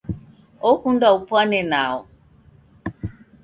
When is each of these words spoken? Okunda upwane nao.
Okunda 0.69 1.07
upwane 1.17 1.59
nao. 1.71 1.99